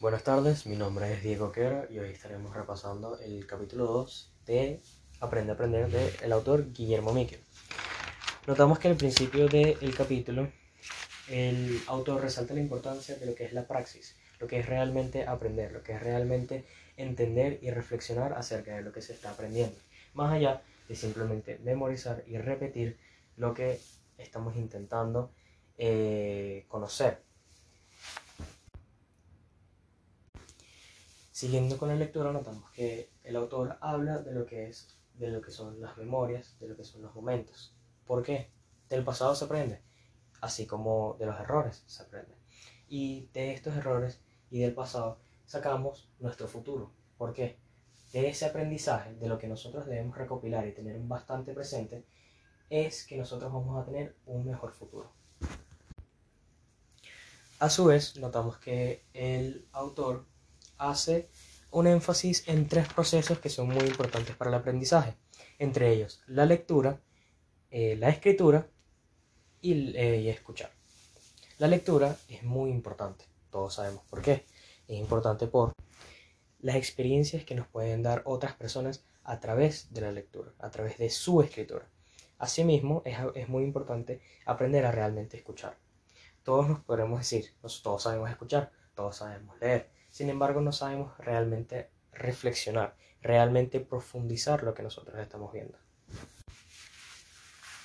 Buenas 0.00 0.22
tardes, 0.22 0.64
mi 0.64 0.76
nombre 0.76 1.12
es 1.12 1.24
Diego 1.24 1.50
Quera 1.50 1.88
y 1.90 1.98
hoy 1.98 2.10
estaremos 2.10 2.54
repasando 2.54 3.18
el 3.18 3.44
capítulo 3.48 3.84
2 3.86 4.32
de 4.46 4.80
Aprende 5.18 5.50
a 5.50 5.54
Aprender 5.56 5.90
del 5.90 6.32
autor 6.32 6.72
Guillermo 6.72 7.12
Miquel. 7.12 7.40
Notamos 8.46 8.78
que 8.78 8.86
al 8.86 8.94
principio 8.94 9.48
del 9.48 9.92
capítulo 9.96 10.52
el 11.28 11.80
autor 11.88 12.20
resalta 12.20 12.54
la 12.54 12.60
importancia 12.60 13.16
de 13.16 13.26
lo 13.26 13.34
que 13.34 13.44
es 13.44 13.52
la 13.52 13.66
praxis, 13.66 14.14
lo 14.38 14.46
que 14.46 14.60
es 14.60 14.66
realmente 14.66 15.26
aprender, 15.26 15.72
lo 15.72 15.82
que 15.82 15.94
es 15.94 16.00
realmente 16.00 16.64
entender 16.96 17.58
y 17.60 17.72
reflexionar 17.72 18.34
acerca 18.34 18.76
de 18.76 18.82
lo 18.82 18.92
que 18.92 19.02
se 19.02 19.14
está 19.14 19.32
aprendiendo, 19.32 19.76
más 20.14 20.32
allá 20.32 20.62
de 20.88 20.94
simplemente 20.94 21.58
memorizar 21.64 22.22
y 22.28 22.38
repetir 22.38 22.96
lo 23.36 23.52
que 23.52 23.80
estamos 24.16 24.54
intentando 24.54 25.32
eh, 25.76 26.66
conocer. 26.68 27.27
Siguiendo 31.38 31.78
con 31.78 31.88
la 31.88 31.94
lectura 31.94 32.32
notamos 32.32 32.68
que 32.72 33.12
el 33.22 33.36
autor 33.36 33.78
habla 33.80 34.18
de 34.18 34.32
lo 34.32 34.44
que 34.44 34.66
es 34.66 34.98
de 35.14 35.28
lo 35.28 35.40
que 35.40 35.52
son 35.52 35.80
las 35.80 35.96
memorias, 35.96 36.58
de 36.58 36.66
lo 36.66 36.76
que 36.76 36.82
son 36.82 37.00
los 37.00 37.14
momentos. 37.14 37.76
¿Por 38.04 38.24
qué? 38.24 38.50
Del 38.88 39.04
pasado 39.04 39.36
se 39.36 39.44
aprende, 39.44 39.80
así 40.40 40.66
como 40.66 41.14
de 41.16 41.26
los 41.26 41.38
errores 41.38 41.84
se 41.86 42.02
aprende. 42.02 42.34
Y 42.88 43.28
de 43.32 43.52
estos 43.52 43.76
errores 43.76 44.20
y 44.50 44.58
del 44.58 44.74
pasado 44.74 45.20
sacamos 45.46 46.10
nuestro 46.18 46.48
futuro. 46.48 46.90
¿Por 47.16 47.32
qué? 47.32 47.60
De 48.12 48.28
ese 48.28 48.46
aprendizaje, 48.46 49.14
de 49.14 49.28
lo 49.28 49.38
que 49.38 49.46
nosotros 49.46 49.86
debemos 49.86 50.18
recopilar 50.18 50.66
y 50.66 50.74
tener 50.74 50.98
bastante 50.98 51.54
presente, 51.54 52.04
es 52.68 53.06
que 53.06 53.16
nosotros 53.16 53.52
vamos 53.52 53.80
a 53.80 53.84
tener 53.84 54.16
un 54.26 54.44
mejor 54.44 54.72
futuro. 54.72 55.12
A 57.60 57.70
su 57.70 57.84
vez, 57.84 58.16
notamos 58.16 58.58
que 58.58 59.04
el 59.14 59.68
autor 59.70 60.26
hace 60.78 61.28
un 61.70 61.86
énfasis 61.86 62.48
en 62.48 62.66
tres 62.68 62.92
procesos 62.92 63.38
que 63.38 63.50
son 63.50 63.68
muy 63.68 63.84
importantes 63.84 64.34
para 64.36 64.50
el 64.50 64.56
aprendizaje, 64.56 65.14
entre 65.58 65.92
ellos 65.92 66.22
la 66.26 66.46
lectura, 66.46 67.00
eh, 67.70 67.96
la 67.96 68.08
escritura 68.08 68.66
y, 69.60 69.96
eh, 69.96 70.20
y 70.22 70.28
escuchar. 70.28 70.70
La 71.58 71.68
lectura 71.68 72.16
es 72.28 72.42
muy 72.42 72.70
importante, 72.70 73.24
todos 73.50 73.74
sabemos 73.74 74.02
por 74.08 74.22
qué. 74.22 74.46
Es 74.86 74.98
importante 74.98 75.46
por 75.46 75.72
las 76.60 76.76
experiencias 76.76 77.44
que 77.44 77.54
nos 77.54 77.66
pueden 77.66 78.02
dar 78.02 78.22
otras 78.24 78.54
personas 78.54 79.04
a 79.24 79.40
través 79.40 79.92
de 79.92 80.00
la 80.00 80.12
lectura, 80.12 80.52
a 80.58 80.70
través 80.70 80.96
de 80.96 81.10
su 81.10 81.42
escritura. 81.42 81.86
Asimismo, 82.38 83.02
es, 83.04 83.18
es 83.34 83.48
muy 83.48 83.64
importante 83.64 84.22
aprender 84.46 84.86
a 84.86 84.92
realmente 84.92 85.36
escuchar. 85.36 85.76
Todos 86.42 86.68
nos 86.68 86.80
podremos 86.80 87.18
decir, 87.18 87.52
todos 87.82 88.02
sabemos 88.02 88.30
escuchar, 88.30 88.72
todos 88.94 89.16
sabemos 89.16 89.58
leer, 89.60 89.90
sin 90.18 90.30
embargo, 90.30 90.60
no 90.60 90.72
sabemos 90.72 91.16
realmente 91.18 91.90
reflexionar, 92.10 92.96
realmente 93.22 93.78
profundizar 93.78 94.64
lo 94.64 94.74
que 94.74 94.82
nosotros 94.82 95.16
estamos 95.20 95.52
viendo. 95.52 95.78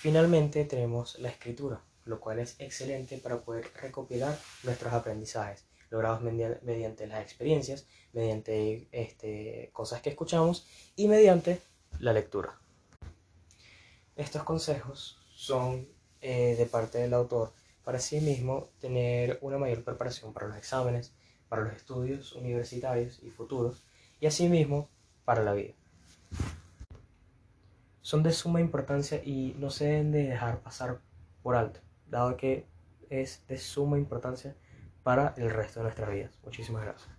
Finalmente 0.00 0.66
tenemos 0.66 1.18
la 1.20 1.30
escritura, 1.30 1.80
lo 2.04 2.20
cual 2.20 2.40
es 2.40 2.56
excelente 2.58 3.16
para 3.16 3.40
poder 3.40 3.72
recopilar 3.80 4.38
nuestros 4.62 4.92
aprendizajes, 4.92 5.64
logrados 5.88 6.20
mediante 6.20 7.06
las 7.06 7.22
experiencias, 7.22 7.86
mediante 8.12 8.88
este, 8.92 9.70
cosas 9.72 10.02
que 10.02 10.10
escuchamos 10.10 10.66
y 10.96 11.08
mediante 11.08 11.62
la 11.98 12.12
lectura. 12.12 12.58
Estos 14.16 14.42
consejos 14.42 15.18
son 15.34 15.88
eh, 16.20 16.56
de 16.58 16.66
parte 16.66 16.98
del 16.98 17.14
autor 17.14 17.54
para 17.82 17.98
sí 17.98 18.20
mismo 18.20 18.68
tener 18.80 19.38
una 19.40 19.56
mayor 19.56 19.82
preparación 19.82 20.34
para 20.34 20.48
los 20.48 20.58
exámenes, 20.58 21.14
para 21.48 21.62
los 21.62 21.74
estudios 21.74 22.32
universitarios 22.34 23.20
y 23.22 23.30
futuros, 23.30 23.84
y 24.20 24.26
asimismo 24.26 24.88
para 25.24 25.42
la 25.42 25.54
vida. 25.54 25.74
Son 28.00 28.22
de 28.22 28.32
suma 28.32 28.60
importancia 28.60 29.22
y 29.22 29.54
no 29.58 29.70
se 29.70 29.84
deben 29.86 30.12
de 30.12 30.24
dejar 30.24 30.60
pasar 30.60 31.00
por 31.42 31.56
alto, 31.56 31.80
dado 32.06 32.36
que 32.36 32.66
es 33.10 33.46
de 33.48 33.58
suma 33.58 33.98
importancia 33.98 34.56
para 35.02 35.34
el 35.36 35.50
resto 35.50 35.80
de 35.80 35.84
nuestras 35.84 36.10
vidas. 36.10 36.38
Muchísimas 36.44 36.84
gracias. 36.84 37.17